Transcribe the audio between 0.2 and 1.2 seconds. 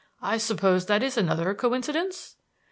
I suppose that is